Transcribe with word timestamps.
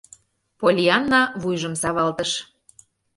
—Поллианна 0.59 1.21
вуйжым 1.41 1.73
савалтыш. 1.81 2.31